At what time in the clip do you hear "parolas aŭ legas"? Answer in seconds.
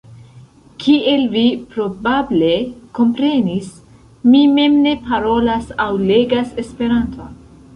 5.11-6.57